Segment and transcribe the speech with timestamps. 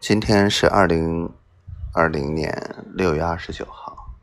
[0.00, 1.28] 今天是二零
[1.92, 4.14] 二零年六月二十九号。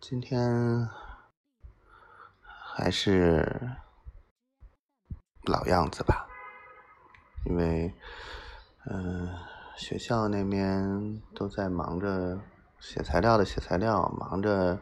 [0.00, 0.88] 今天
[2.74, 3.72] 还是
[5.42, 6.28] 老样子吧，
[7.44, 7.92] 因为
[8.86, 9.28] 嗯、
[9.76, 12.40] 学校那边都在忙着
[12.78, 14.80] 写材料的写材料，忙着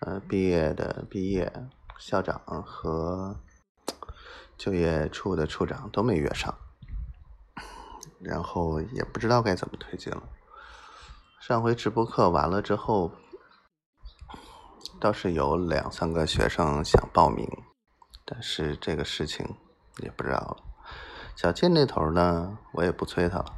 [0.00, 1.50] 呃毕业的毕业，
[1.98, 3.40] 校长和
[4.58, 6.54] 就业处的处长都没约上。
[8.20, 10.22] 然后也不知道该怎么推进了。
[11.40, 13.12] 上回直播课完了之后，
[15.00, 17.48] 倒是有两三个学生想报名，
[18.24, 19.56] 但是这个事情
[19.98, 20.56] 也不知道了。
[21.36, 23.54] 小金那头呢，我也不催他了。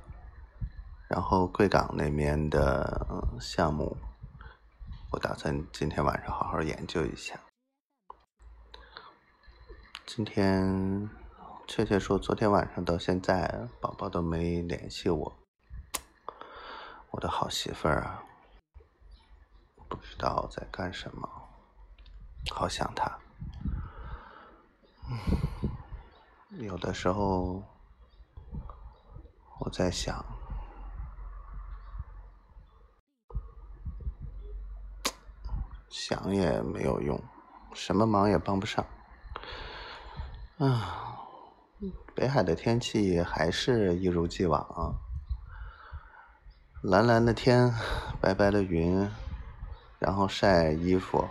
[1.08, 3.96] 然后贵港那边的、项目，
[5.12, 7.40] 我打算今天晚上好好研究一下。
[10.04, 11.08] 今天
[11.68, 15.38] 确切说，昨天晚上到现在，宝宝都没联系我。
[17.10, 18.24] 我的好媳妇儿啊，
[19.86, 21.28] 不知道在干什么，
[22.50, 23.18] 好想她。
[26.52, 27.62] 有的时候
[29.60, 30.24] 我在想，
[35.90, 37.22] 想也没有用，
[37.74, 38.84] 什么忙也帮不上。
[40.58, 41.17] 啊，
[42.14, 44.90] 北海的天气还是一如既往啊，
[46.82, 47.72] 蓝蓝的天，
[48.20, 49.08] 白白的云，
[50.00, 51.24] 然后晒衣服。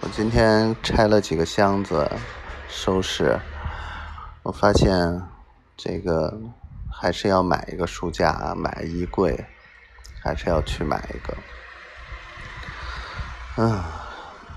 [0.00, 2.10] 我今天拆了几个箱子
[2.68, 3.38] 收拾，
[4.42, 5.22] 我发现
[5.76, 6.36] 这个
[6.90, 9.46] 还是要买一个书架，买衣柜，
[10.20, 11.36] 还是要去买一个。
[13.58, 13.80] 嗯，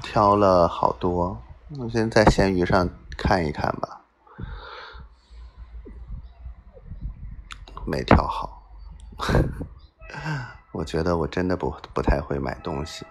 [0.01, 1.39] 挑了好多，
[1.77, 4.00] 我先在闲鱼上看一看吧。
[7.91, 8.63] 没调好，
[10.71, 13.05] 我觉得我真的不不太会买东西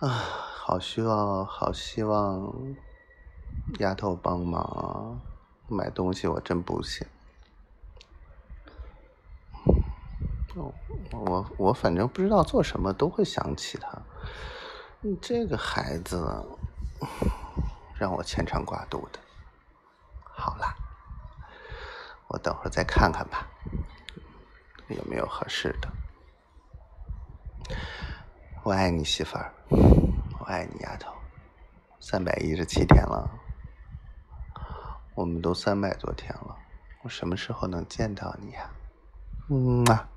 [0.00, 2.52] 啊，好希望好希望
[3.78, 5.18] 丫头帮忙！
[5.66, 7.06] 买东西我真不行，
[11.12, 14.02] 我我反正不知道做什么都会想起他，
[15.22, 16.22] 这个孩子
[17.94, 19.18] 让我牵肠挂肚的。
[20.22, 20.74] 好啦。
[22.38, 23.46] 等会儿再看看吧，
[24.88, 25.88] 有没有合适的。
[28.62, 29.52] 我爱你，媳妇儿，
[30.40, 31.12] 我爱你，丫头。
[32.00, 33.28] 三百一十七天了，
[35.14, 36.56] 我们都三百多天了，
[37.02, 38.70] 我什么时候能见到你呀、
[39.50, 40.08] 嗯啊，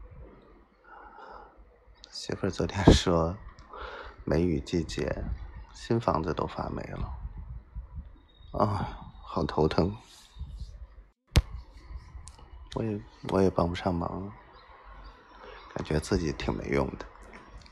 [2.10, 3.36] 媳妇儿昨天说，
[4.24, 5.24] 梅雨季节，
[5.74, 7.12] 新房子都发霉了，
[8.54, 8.88] 啊，
[9.24, 9.94] 好头疼。
[12.76, 14.32] 我也我也帮不上忙，
[15.76, 17.06] 感觉自己挺没用的。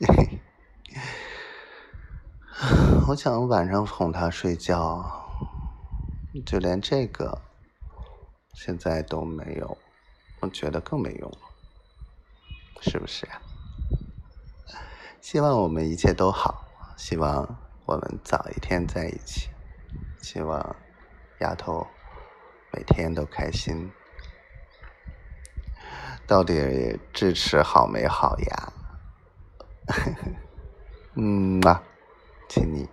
[3.08, 5.02] 我想晚上哄他睡觉，
[6.44, 7.40] 就连这个
[8.52, 9.78] 现在都没有，
[10.40, 11.38] 我觉得更没用了，
[12.82, 13.40] 是不是呀、
[15.22, 16.66] 希望我们一切都好，
[16.98, 19.48] 希望我们早一天在一起，
[20.20, 20.76] 希望
[21.40, 21.86] 丫头
[22.72, 23.90] 每天都开心。
[26.30, 28.72] 到底智齿好没好呀？
[31.18, 31.82] 嗯啊，
[32.48, 32.88] 请你。